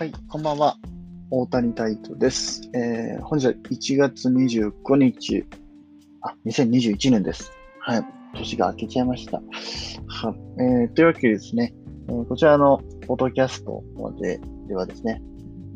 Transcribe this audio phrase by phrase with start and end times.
[0.00, 0.78] はい、こんばんは。
[1.30, 2.70] 大谷タイトです。
[2.72, 5.44] えー、本日は1月25日、
[6.22, 7.52] あ、2021年です。
[7.80, 8.04] はい、
[8.34, 9.42] 年が明けちゃいました。
[10.06, 11.74] はえー、というわけでですね、
[12.08, 13.84] えー、こちらのポッドキャスト
[14.18, 15.20] でではですね、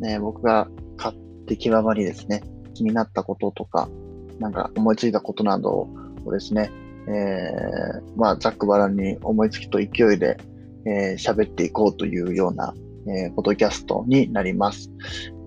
[0.02, 1.14] え、僕が勝
[1.46, 3.90] 手気ままにですね、気になったこととか、
[4.38, 5.86] なんか思いついたことなど
[6.24, 6.70] をですね、
[7.08, 10.38] えー、まあ、ざっくばらんに思いつきと勢いで
[10.86, 12.74] えー、喋っていこうというような、
[13.06, 14.90] えー、ポッドキャストになります。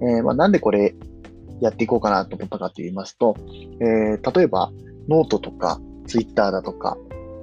[0.02, 0.96] えー、まあ、なんでこれ
[1.60, 3.36] やっていこうかなと思ったかと言いますと、
[3.82, 4.72] えー、例えば
[5.08, 6.98] ノートとかツイッターだとか、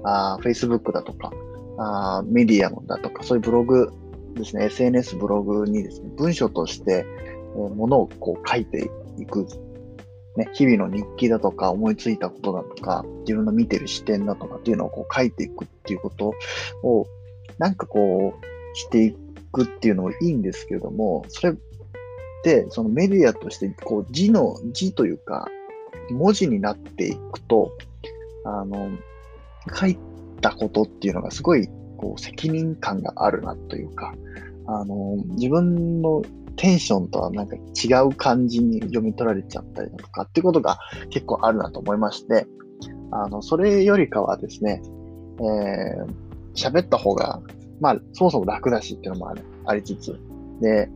[0.05, 1.33] あ Facebook だとか、
[1.79, 3.93] あメディアムだとか、そういうブログ
[4.35, 7.07] ですね、SNS ブログにですね、文章として、
[7.57, 9.47] えー、ものをこう書いていく、
[10.37, 16.33] ね、日々の日記だとか、思いついたことだとか、自分の見てる視点だとかっていうのをこう書いていくっていうこと
[16.83, 17.07] を、
[17.59, 19.24] なんかこう、していく
[19.55, 21.57] くっていうのもいいんですけれども、それっ
[22.43, 25.47] て、そのメディアとして、こう、字の、字というか、
[26.11, 27.73] 文字になっていくと、
[28.45, 28.91] あの、
[29.75, 29.99] 書い
[30.41, 34.15] たことっていうのがすごい、こう、責任感があるなというか、
[34.67, 36.23] あの、自分の
[36.57, 40.79] テンションとはなんか違う感じに読み取られちゃったりだとかっていうことが
[41.11, 42.47] 結構あるなと思いまして、
[43.11, 44.83] あの、それよりかはですね、
[45.41, 46.15] えー、
[46.55, 47.41] 喋った方が、
[47.85, 49.43] まあ、そもそも楽だしっていうのもある。
[49.67, 50.19] ありつつ、
[50.63, 50.89] で、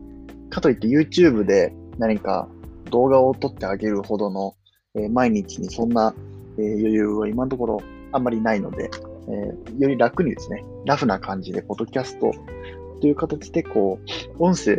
[0.49, 2.49] かといって YouTube で何か
[2.89, 4.55] 動画を撮ってあげるほどの、
[4.95, 6.15] えー、毎日にそんな、
[6.57, 7.81] えー、余裕は今のところ
[8.11, 8.89] あんまりないので、
[9.27, 12.31] えー、より楽にですね、ラフな感じで、ポッドキャスト
[13.01, 13.99] という形で、こ
[14.39, 14.75] う、音声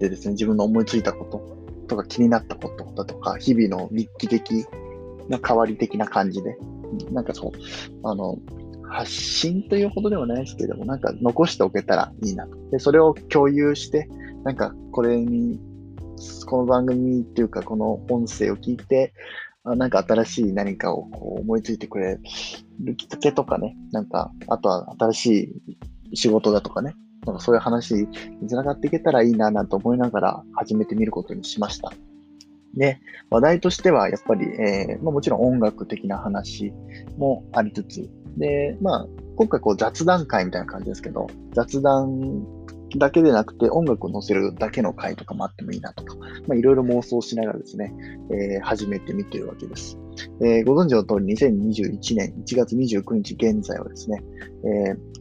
[0.00, 4.66] でですね、自分の思いついたこととか気になったことだとか、日々の日記的
[5.30, 6.58] な変わり的な感じで、
[7.10, 7.52] なんかそう、
[8.02, 8.36] あの、
[8.94, 12.56] 発信というほどではないですけども、なんか残しておけたらいいなと。
[12.70, 14.08] で、それを共有して、
[14.44, 15.60] なんかこれに、
[16.46, 19.12] この番組っていうか、この音声を聞いて、
[19.64, 22.18] あなんか新しい何かをこう思いついてくれ
[22.80, 25.52] るきっかけとかね、なんか、あとは新し
[26.12, 26.94] い仕事だとかね、
[27.26, 27.94] なんかそういう話
[28.40, 31.92] につながっていけたらいいななんて思いながら始めてみることにしました。
[32.74, 33.00] で、
[33.30, 36.72] 話題としてはやっぱり、えーまあ、もちろん音楽的な話
[37.16, 39.06] もありつつ、で、まあ、
[39.36, 42.44] 今回こう雑談会みたいな感じですけど、雑談
[42.96, 47.92] だけでなくて音楽を載せるだけの回とかもあってもいいなとか、まあ、いろいろ妄想しながらですね、
[48.30, 49.98] えー、始めてみてるわけです。
[50.40, 54.22] えー、ご存知の通り2021年1月29日現在はですね、
[54.64, 55.14] えー、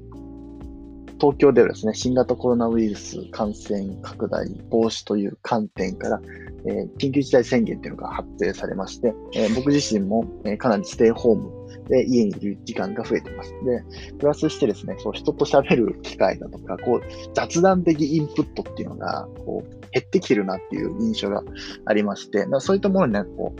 [1.19, 6.21] 東京ではですね、新型コロナウイルス感染拡大防止という観点から、
[6.65, 13.51] え、緊急事態宣言というのが発令されまして、え、僕自身も、え、かなりステイホームで家にいる時間が増えてます。
[13.65, 13.83] で、
[14.19, 17.01] プラスしてですね、そう人と喋る機会だとか、こう
[17.33, 21.43] 雑談的インプットっていうのがこう減ってきてるなっていう印象が
[21.85, 23.55] ありまして、そういったものになんかこ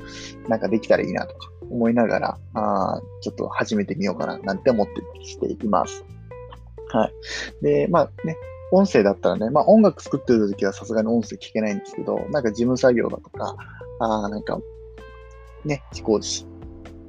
[0.45, 4.93] う、なんかできたらいいなとか思いながら、あちょっと始めてみようかななんて思って
[5.25, 6.05] しています。
[6.91, 7.13] はい。
[7.63, 8.37] で、まあね、
[8.75, 13.55] 音声だったらね、まあ音楽作ってる時はさすがに音声聞けないんですけど、なんか事務作業だとか、
[13.99, 14.59] ああなんか、
[15.63, 16.47] ね、飛行士、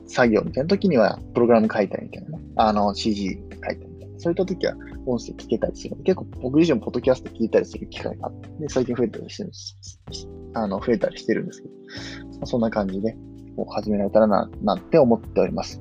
[0.06, 4.18] 作業みたいな時には、プログラム書いたりみたいなね、あの、CG 書いたりみたいな。
[4.18, 4.74] そういった時は
[5.06, 5.96] 音声聞けたりする。
[6.04, 10.28] 結構僕自身もポッドキャスト聞いたりする機会があって、最近増えたりしてるんです。
[10.52, 13.16] あの、増えたりしてるんですけど、まあ、そんな感じで、
[13.56, 15.80] こう始められたらな、なんて思っております。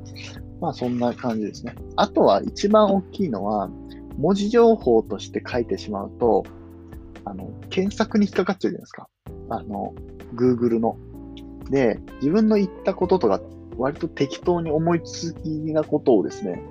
[0.62, 1.76] まあそんな感じですね。
[1.98, 3.70] あとは一番大きいのは、
[4.18, 6.44] 文字情報として書いてしまうと、
[7.26, 9.08] あの、検索に引っかかっちゃうじゃないですか。
[9.50, 9.94] あの、
[10.36, 10.98] Google の。
[11.70, 13.42] で、自分の言ったこととか、
[13.78, 16.62] 割と適当に思いつきなことをですね、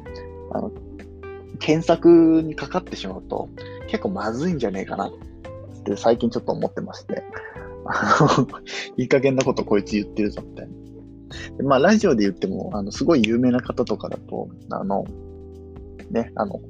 [0.52, 0.70] あの、
[1.58, 3.48] 検索にかかってしまうと、
[3.88, 5.12] 結構まずいんじゃねえかなっ
[5.84, 7.24] て最近ちょっと思ってまして、
[7.86, 8.58] あ の
[8.96, 10.72] いい加減なことこいつ言ってるぞみたいな。
[11.64, 15.04] まあ、ラジオで言っても、あの、すごい有名な方とかだと、あの、
[16.10, 16.60] ね、あの、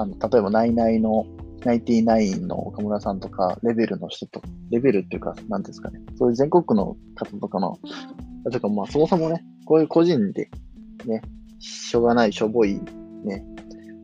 [0.00, 1.26] あの、例えば、ナイナイの、
[1.64, 7.78] ナイティナインの岡村さんとか、レベルの人と、レベルっていうか、なんですかね、そういう全国の方とかの、
[8.50, 10.50] とか、まあ、そもそもね、こういう個人で、
[11.04, 11.20] ね、
[11.58, 12.80] しょうがない、しょぼい、
[13.24, 13.44] ね、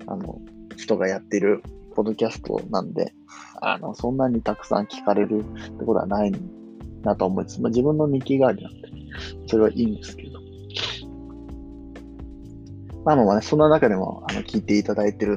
[0.06, 0.38] あの、
[0.76, 1.62] 人がやってる
[1.94, 3.14] ポッドキャストなんで、
[3.62, 5.44] あの、そんなにたくさん聞かれる
[5.78, 6.32] ところはない
[7.02, 7.60] なと思います。
[7.62, 8.88] まあ、自分の日記代わりなんで、
[9.46, 10.36] それはいいんですけど。
[13.06, 15.36] まあまあね、そんな中でもあの聞いていただいてる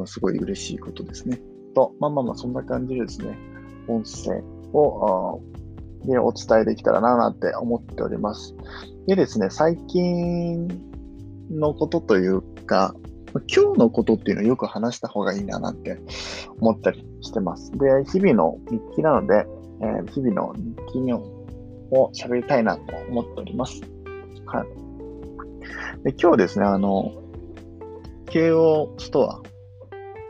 [0.00, 1.40] のはすごい嬉しいことですね。
[1.74, 3.38] と、まあまあまあ、そんな感じでですね、
[3.88, 4.42] 音声
[4.72, 5.40] を
[6.04, 8.54] でお伝えできたらななんて思っております。
[9.06, 10.68] でですね、最近
[11.50, 12.94] のことというか、
[13.32, 15.98] 今日のことっていうのをよく話した方がいいななんて
[16.60, 17.70] 思ったりしてます。
[17.72, 19.46] で、日々の日記なので、
[19.82, 23.80] えー、日々の日記を喋りたいなと思っております。
[24.46, 24.66] はい。
[26.04, 27.12] で今日ですね、あの、
[28.30, 29.42] 京王ストア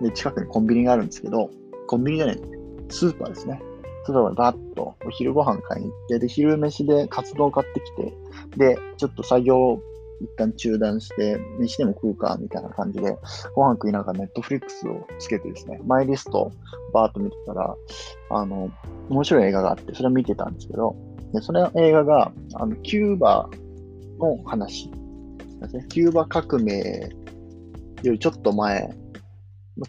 [0.00, 1.50] で近くにコンビニがあるんですけど、
[1.86, 2.40] コンビニじゃない、
[2.88, 3.60] スーパーですね。
[4.04, 8.12] スーパーバッとお昼ご飯買いに行って、で、昼飯でカツ丼買ってきて、
[8.56, 9.80] で、ちょっと作業
[10.20, 13.16] 一旦中断して、飯でも食うか、みたいな感じで、
[13.54, 16.52] ご飯食いながらネットフリックスをつけてですね、マイリスト
[16.92, 17.74] バーっと見てたら、
[18.30, 18.70] あの、
[19.08, 20.94] 面白い映画があって、それを見てたんですけど、
[21.32, 23.48] でその映画が、あの、キューバ
[24.18, 24.90] の話
[25.60, 25.86] ですね。
[25.88, 27.10] キューバ革命
[28.02, 28.90] よりちょっと前、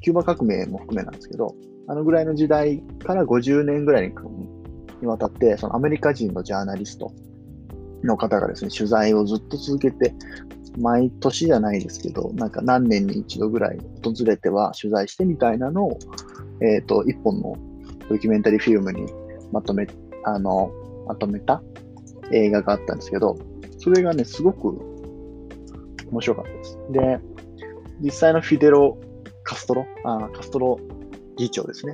[0.01, 1.55] キューバ革命も含めなんですけど、
[1.87, 4.13] あのぐらいの時代から50年ぐらい
[5.01, 7.11] にわたって、そのアメリカ人のジャーナリスト
[8.03, 10.13] の方がですね、取材をずっと続けて、
[10.79, 15.99] 毎年じゃないですけど、なんか何年に一度ぐらい訪れては取材してみたいなのを、
[16.61, 17.57] えっ、ー、と、一本の
[18.09, 19.05] ドキュメンタリーフィルムに
[19.51, 19.87] まとめ、
[20.23, 20.71] あの、
[21.07, 21.61] まとめた
[22.31, 23.37] 映画があったんですけど、
[23.79, 24.79] それがね、すごく
[26.09, 26.79] 面白かったです。
[26.91, 27.19] で、
[27.99, 28.97] 実際のフィデロ・
[29.51, 30.79] カストロ、あカストロ
[31.35, 31.93] 議長ですね、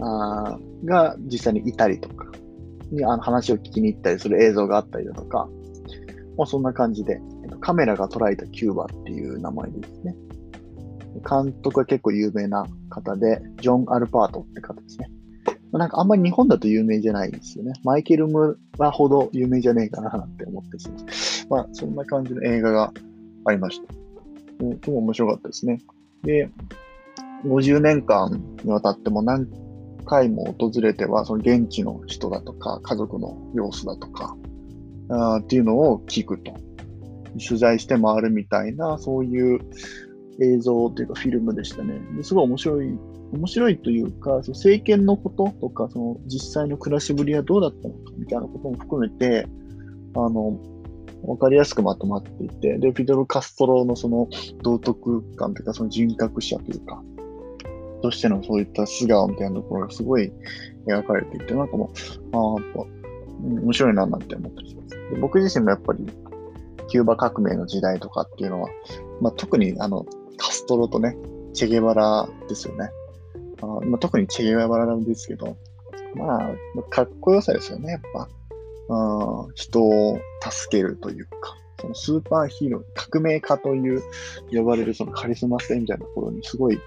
[0.00, 2.24] あが実際にいたりとか、
[2.90, 5.46] にあの話を聞きに行ったりする映像があったりだとか、
[6.38, 7.20] もうそんな感じで、
[7.60, 10.16] カメラが捉えたキューバっていう名前ですね。
[11.28, 15.10] 監督は結構有名な方で、ジョン・アルパートって方ですね。
[15.72, 17.74] なんかあんまり日本だと有名じゃないですよね。
[17.84, 21.46] マイケル・ムラほど有名じゃねえかななんて思ってす。
[21.50, 22.90] まあ、そんな感じの映画が
[23.44, 23.94] ありました。
[24.64, 25.82] うん、とも面白かったですね。
[26.22, 26.50] で、
[27.44, 29.48] 50年間にわたっても何
[30.04, 34.36] 回も訪れては、その現地の人だとか、家族の様子だとか、
[35.10, 36.54] あっていうのを聞くと。
[37.38, 39.60] 取材して回るみたいな、そういう
[40.40, 42.00] 映像というかフィルムでしたね。
[42.16, 42.98] ですごい面白い、
[43.32, 49.46] 面白いというか、その政権のこととか、その実際の暮らしぶりはどうだったのかみたいなことも含めて、
[50.14, 50.58] あの、
[51.24, 54.28] わかりやすくまとまっていて、で、フィデル・カストロのその
[54.62, 57.02] 道徳感というか、その人格者というか、
[58.02, 60.32] としてのそういった素顔みたいなところがすごい
[60.86, 61.90] 描かれていて、なんかも
[62.32, 62.86] う、ああ、やっぱ、
[63.42, 64.88] 面白いななんて思ったりします。
[65.12, 66.06] で僕自身もやっぱり、
[66.88, 68.68] キューバ革命の時代とかっていうのは、
[69.20, 70.06] まあ、特にあの、
[70.36, 71.16] カストロとね、
[71.52, 72.90] チェゲバラですよね。
[73.62, 75.56] あまあ、特にチェゲバラなんですけど、
[76.14, 78.28] まあ、かっこよさですよね、やっぱ。
[78.88, 84.02] あ人を助けるというか、そのスーパーヒーロー、革命家という
[84.50, 86.78] 呼ばれるそのカリスマ性みたいなところにすごい、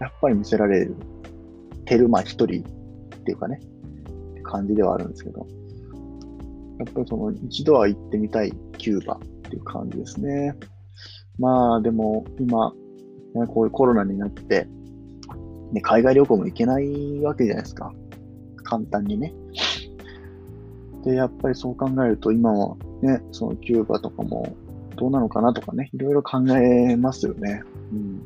[0.00, 0.96] やっぱり見せられる、
[1.84, 3.60] テルマ一人っていうかね、
[4.42, 5.46] 感じではあるんですけど、
[6.78, 10.56] やっぱりその一度は行ってみたいキューバっていう感じですね。
[11.38, 12.72] まあでも今、
[13.34, 14.66] ね、こういうコロナになって、
[15.72, 17.92] ね、海外旅行も行けないわけじゃないですか。
[18.64, 19.32] 簡単にね。
[21.04, 24.56] で、やっぱりそう考えると、今はね、そのキューバとかも
[24.96, 27.62] どうなのかなとかね、いろいろ考えますよね。
[27.92, 28.22] うん。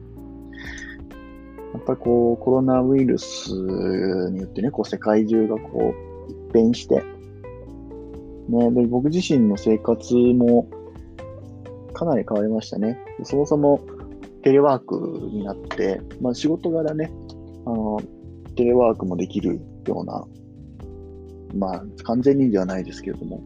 [1.74, 5.94] やっぱりこう、コロナウイルスによってね、こう、世界中がこ
[6.28, 7.02] う、一変して、
[8.48, 10.68] ね、で、僕自身の生活も
[11.92, 12.98] かなり変わりましたね。
[13.24, 13.80] そもそも
[14.42, 17.10] テレワークになって、まあ仕事柄ね、
[17.64, 18.00] あの、
[18.54, 20.24] テレワークもできるような
[21.56, 23.42] まあ、完全にではないですけれども、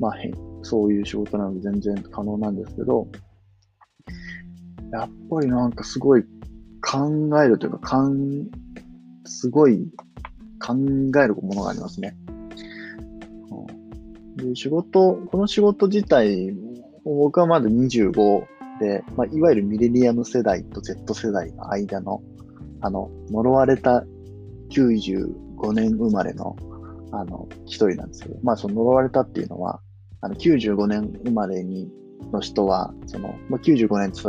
[0.00, 0.14] まあ、
[0.62, 3.08] そういう仕事なので全然可能なんですけど、
[4.92, 6.24] やっぱりなんかすごい
[6.80, 8.46] 考えるというか、かん
[9.24, 9.88] すごい
[10.60, 10.74] 考
[11.22, 12.16] えるものがありますね。
[14.36, 16.54] で仕事、この仕事自体、
[17.04, 18.44] 僕はまだ25
[18.80, 22.20] で、まあ、いわゆるミレニアム世代と Z 世代の間の、
[22.80, 24.04] あの、呪われた
[24.70, 26.56] 95年生まれの
[27.16, 29.80] あの、一人なんですけど、まあ、その呪われたっていうのは、
[30.24, 31.90] あの、95年生まれに、
[32.32, 34.22] の人は、その、まあ、95年って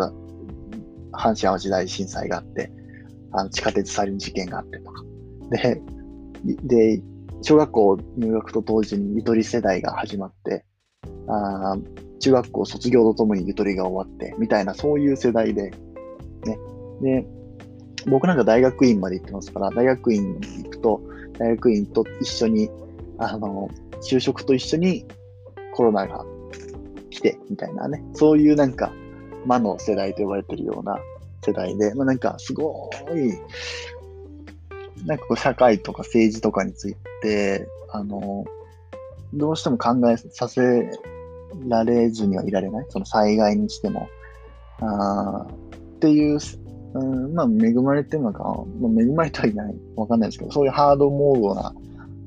[1.14, 2.70] 阪神淡路大震災があって、
[3.32, 5.04] あの、地下鉄サリン事件があってとか。
[5.52, 5.82] で、
[6.64, 7.02] で、
[7.42, 10.66] 小学校入学と同時にゆとり世代が始まって、
[11.28, 11.78] あ
[12.20, 15.72] 中学校卒業とともにゆとりが終わって、みたいな、そういう世代で、
[16.44, 16.60] ね。
[17.02, 17.26] で、
[18.08, 21.02] 僕なんか大学院まで行ってますから、大学院に行くと、
[21.40, 22.70] 大学院と一緒に、
[23.18, 23.70] あの、
[24.02, 25.06] 就職と一緒に
[25.76, 26.26] コロナが
[27.10, 28.92] 来て、みたいなね、そういうなんか、
[29.46, 30.98] 魔の世代と呼ばれてるような
[31.46, 33.34] 世代で、まあなんかすごい、
[35.06, 38.46] なんかこう社会とか政治とかについて、あの、
[39.34, 40.90] どうしても考えさせ
[41.68, 42.86] られずにはいられない。
[42.90, 44.08] その災害にしても、
[44.80, 45.46] あ
[45.96, 46.40] っていう、
[46.94, 51.74] うん、まあ、恵まれてるのか、まあ、恵まれてはいない、わかんないですけど、そういうハードモードな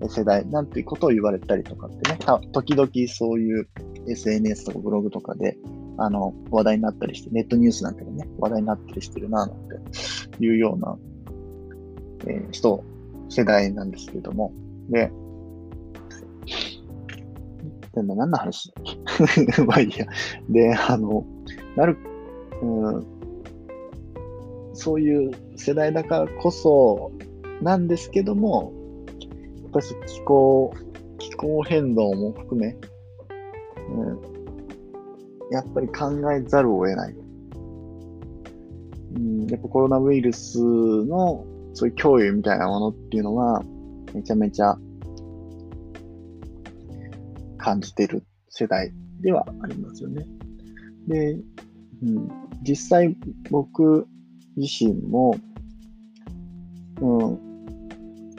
[0.09, 2.19] 世代なんていうことを言われたりとかってね、
[2.53, 3.69] 時々そういう
[4.07, 5.57] SNS とかブログとかで、
[5.99, 10.97] あの、話題になったりして、ネットニュースなんかでね、話題になったりしてるな、なんていうような、
[12.27, 12.85] えー、人、
[13.29, 14.53] 世代なんですけども、
[14.89, 15.11] で、
[17.95, 18.73] でも何の話？
[18.73, 18.83] だ
[19.25, 20.07] っけまあいいや。
[20.49, 21.27] で、あの、
[21.77, 21.99] なる、
[22.63, 22.67] う
[23.01, 23.07] ん、
[24.73, 27.11] そういう世代だからこそ
[27.61, 28.73] なんですけども、
[29.69, 30.75] やっぱり気候、
[31.19, 32.75] 気候変動も含め、
[33.91, 37.15] うん、やっぱり考えざるを得ない。
[39.15, 41.45] うん、やっぱコロナウイルスの
[41.75, 43.63] そういう脅威みたいなものっていうのは、
[44.15, 44.79] めちゃめちゃ
[47.59, 50.25] 感じてる世代ではありますよね。
[51.09, 51.33] で、
[52.03, 52.29] うん、
[52.63, 53.15] 実際
[53.51, 54.07] 僕
[54.57, 55.37] 自身も、
[57.03, 57.39] うん、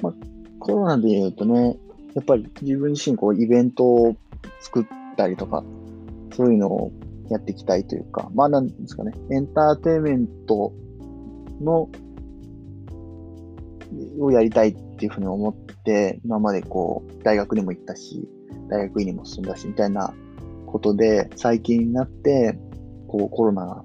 [0.02, 0.14] まあ、
[0.60, 1.78] コロナで言うとね、
[2.16, 4.16] やっぱり自分自身こうイベントを
[4.62, 4.86] 作っ
[5.16, 5.64] たりとか、
[6.36, 6.92] そういうのを
[7.30, 10.74] やっていきたいというか、まあなんですかね、エンターテインメント
[11.62, 11.90] の、
[14.20, 18.28] をやりたいっていうふうに思って、今までこう、大学にも行ったし、
[18.70, 20.14] 大学院にも進んだし、みたいな
[20.66, 22.60] ことで、最近になって、
[23.08, 23.84] こうコロナ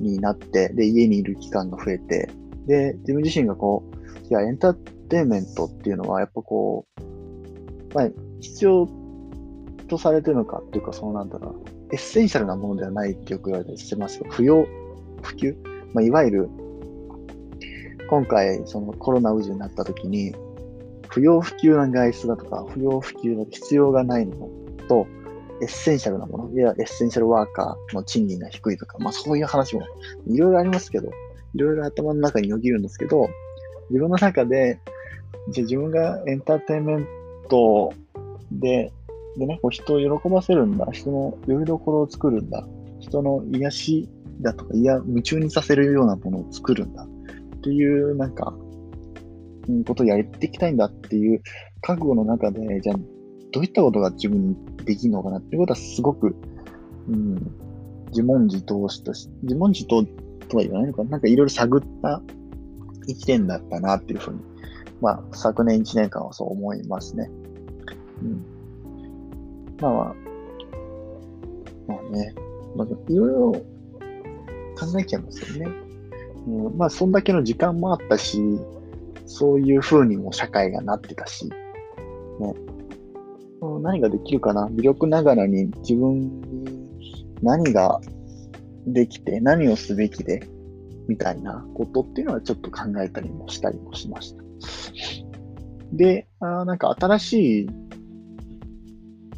[0.00, 2.30] になって、で、家にいる期間が増えて、
[2.66, 3.94] で、自分自身がこう、
[4.28, 4.76] いや、エンター
[5.08, 8.08] テインメントっていうのは、やっぱこう、まあ、
[8.40, 8.88] 必要
[9.88, 11.94] とされてるのかっていうか、そうなんだろう。
[11.94, 14.66] エッセンシャルなものではないってよく言われたりしてますけど、不要、
[15.22, 15.56] 不急、
[15.92, 16.48] まあ、いわゆる、
[18.08, 20.34] 今回、そのコロナ禍になった時に、
[21.08, 25.06] 不要不急な外出だとか、不要不急の必要がないものと、
[25.62, 29.82] エッセンシャルなもの、いや、エッセンシャルワーカーの賃金が低いとか、まあそういう話も
[30.26, 31.10] いろいろありますけど、
[31.54, 33.28] いろいろ頭の中によぎるんですけど、
[33.90, 34.80] 自分の中で、
[35.50, 37.06] じゃあ自分がエンターテインメン
[37.48, 37.92] ト
[38.52, 38.92] で、
[39.36, 42.66] でね、こう人を喜ばせるんだ、人のよりどころを作るんだ、
[43.00, 44.08] 人の癒し
[44.40, 47.04] だとか、いや、夢中にさせるようなものを作るんだ。
[47.04, 48.54] っていう、なんか、
[49.68, 51.42] うんことをやっていきたいんだっていう
[51.80, 52.96] 覚悟の中で、じゃあ、
[53.52, 55.38] どういったことが自分にできるのかな。
[55.38, 56.34] っていうことはすごく、
[57.08, 57.34] うん、
[58.08, 60.04] 自問自答したし、自問自答
[60.48, 62.22] とは言わないのかな、なんかいろいろ探った
[63.06, 64.40] 一年だったなっていうふうに、
[65.04, 67.30] まあ、昨年一年間はそう思いますね。
[68.22, 68.42] うん。
[69.78, 70.14] まあまあ、
[71.86, 72.34] まあね、
[72.74, 75.70] まあ、いろいろ考えちゃいますよね。
[76.46, 78.40] うん、まあ、そんだけの時間もあったし、
[79.26, 82.54] そういう風にも社会がなってたし、ね、
[83.82, 88.00] 何ができるかな微力ながらに自分に何が
[88.86, 90.48] できて、何をすべきで、
[91.08, 94.43] みたいなことっていうのはちょっと考えたりもしたりもしました。
[95.96, 97.70] で、あなんか新しい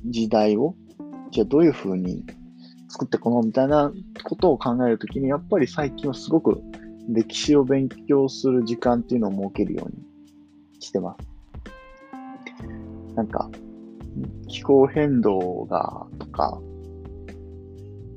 [0.06, 0.74] 時代を、
[1.30, 2.24] じゃあどういう風に
[2.88, 3.92] 作っていこのみたいな
[4.24, 6.62] ことを考えるときに、やっぱり最近はすごく
[7.08, 10.02] 歴史を勉強する時間っていうのを設けるように
[10.80, 11.26] してます。
[13.14, 13.50] なんか、
[14.48, 16.60] 気候変動が、とか、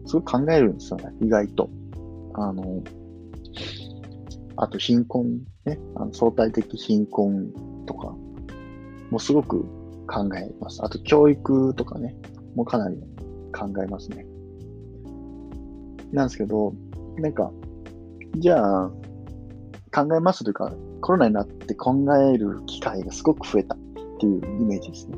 [0.05, 1.69] すごい考えるんですよね、意外と。
[2.35, 2.83] あの、
[4.55, 7.51] あと貧困ね、あの相対的貧困
[7.85, 8.15] とか、
[9.09, 9.63] もすごく
[10.07, 10.83] 考えます。
[10.83, 12.15] あと教育とかね、
[12.55, 12.97] もかなり
[13.53, 14.25] 考えますね。
[16.11, 16.73] なんですけど、
[17.17, 17.51] なんか、
[18.37, 18.91] じゃあ、
[19.91, 23.77] 考えますというか、コロナになって考える機会がすごく増えたっ
[24.19, 25.17] ていうイメージですね。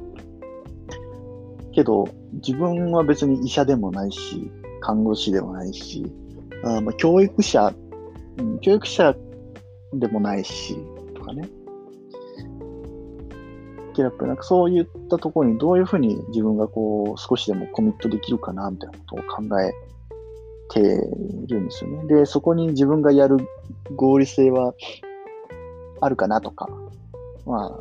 [1.74, 6.06] けど、自分は別に医者でもないし、看護師でもないし、
[6.64, 7.74] あまあ教育者、
[8.62, 9.16] 教育者
[9.94, 10.76] でもないし、
[11.16, 11.50] とかね。
[13.92, 19.72] けどやっぱなんかそういったところにどういうふうに自分がこう少しでもコミットできるかなみたいなことを考え
[20.72, 22.08] ているんですよね。
[22.08, 23.38] で、そこに自分がやる
[23.96, 24.74] 合理性は
[26.00, 26.68] あるかなとか、
[27.46, 27.80] まあ、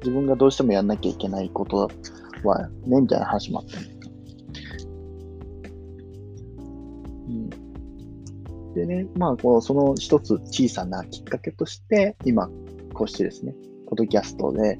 [0.00, 1.88] 自分がどうしてもやんなきゃいけないこと
[2.44, 4.02] はね、みたいな話もあったんです
[7.28, 12.50] うん、でね、まあ、こうその一つ小さなきっかけとして、今、
[12.92, 13.54] こうしてですね、
[13.86, 14.78] ポッドキャストで、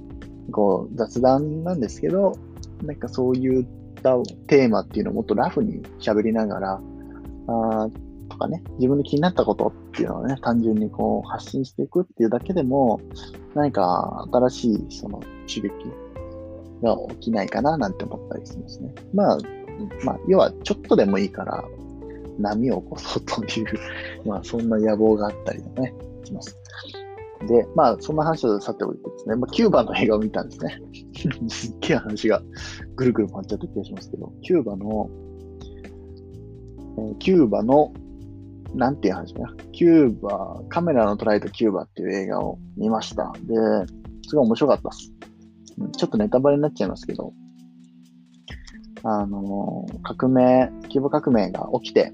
[0.51, 2.37] こう、雑談なんですけど、
[2.83, 3.67] なんかそういっ
[4.03, 6.81] たテーマっていうのをもっとラフに喋りながら、
[7.49, 7.89] あ
[8.29, 13.01] とかね、自分で気になったことっていうのをね、単純にこう発信していくっていうだけでも、
[13.55, 15.71] 何か新しいその刺激
[16.83, 18.95] が起きないかななんて思ったりしますね。
[19.13, 19.39] まあ、
[20.05, 21.65] まあ、要はちょっとでもいいから、
[22.39, 23.67] 波を起こそうという
[24.27, 25.95] まあ、そんな野望があったりとかね、
[26.25, 26.59] します。
[27.47, 30.81] で、まあ、そんな話をさておいてですね、まあ、キューバの映画を見たんですね。
[31.49, 32.43] すっげえ話が
[32.97, 35.11] ぐるぐる回っちゃった気がしますけど、キューバの、
[36.99, 37.93] えー、キューバの、
[38.75, 39.55] なんていう話かな。
[39.73, 43.33] キューバ、カメラの捉えたキューバっていう映画を見ました。
[43.45, 43.55] で、
[44.27, 45.13] すごい面白かったです。
[45.97, 47.33] ちょっとネタバレになっちゃいますけど、
[49.03, 52.13] あの、革命、キューバ革命が起きて、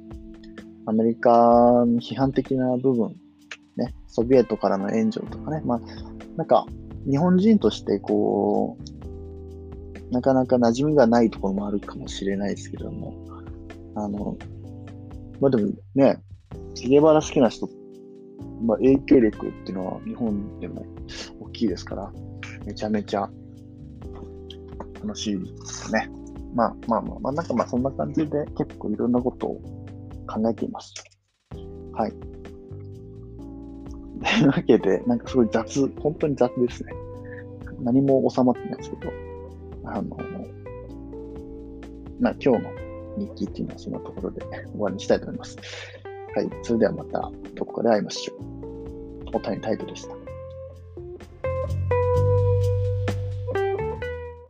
[0.87, 3.15] アメリカに批判的な部分、
[3.79, 5.81] ね、ソビエトからの援助とかね、まあ、
[6.37, 6.67] なんか、
[7.09, 8.77] 日本人としてこ
[10.11, 13.15] う、なかなか馴染みがないところもあるかもしれないですけども、
[13.95, 14.37] あの、
[15.41, 16.23] まあでもね、
[16.75, 17.69] チゲバラ好きな人、
[18.63, 20.85] まあ影響力っていうのは日本でも
[21.41, 22.13] 大きいですから、
[22.67, 23.31] めちゃめちゃ
[25.03, 26.11] 楽しいですね。
[26.55, 29.61] まあまあまあ、まあ、なんかまあそんな感じで結構いろんなことを
[30.27, 30.95] 考えています。
[31.93, 32.28] はい。
[34.23, 36.93] というわけで、なんかすごい雑、本当に雑ですね。
[37.81, 39.13] 何も収まってないですけど、
[39.85, 40.17] あの、
[42.21, 42.71] まあ今日の
[43.19, 45.57] 日記っていうのはそのところで 終わりにしたいと思います。
[46.35, 46.51] はい。
[46.63, 48.39] それではまたどこかで会いましょう。
[49.35, 50.18] お便りタイトでした。